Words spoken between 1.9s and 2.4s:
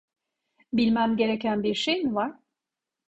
mi var?